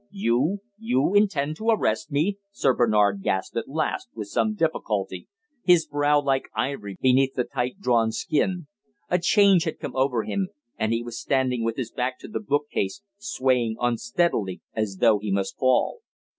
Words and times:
"You 0.09 0.61
you 0.79 1.13
intend 1.13 1.57
to 1.57 1.69
arrest 1.69 2.11
me?" 2.11 2.39
Sir 2.49 2.73
Bernard 2.73 3.21
gasped 3.21 3.55
at 3.55 3.67
last, 3.69 4.07
with 4.15 4.29
some 4.29 4.55
difficulty, 4.55 5.27
his 5.63 5.85
brow 5.85 6.19
like 6.19 6.45
ivory 6.55 6.97
beneath 6.99 7.35
the 7.35 7.43
tight 7.43 7.79
drawn 7.79 8.11
skin. 8.11 8.65
A 9.11 9.19
change 9.19 9.65
had 9.65 9.77
come 9.77 9.95
over 9.95 10.23
him, 10.23 10.47
and 10.75 10.91
he 10.91 11.03
was 11.03 11.19
standing 11.21 11.63
with 11.63 11.77
his 11.77 11.91
back 11.91 12.17
to 12.21 12.31
a 12.33 12.39
bookcase, 12.39 13.03
swaying 13.19 13.75
unsteadily 13.79 14.61
as 14.73 14.97
though 15.01 15.19
he 15.19 15.31
must 15.31 15.59
fall. 15.59 15.99